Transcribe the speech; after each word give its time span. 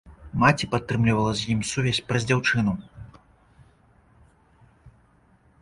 Маці 0.43 0.67
падтрымлівала 0.71 1.33
з 1.41 1.49
ім 1.57 1.61
сувязь 1.73 2.01
праз 2.09 2.21
дзяўчыну. 2.31 2.75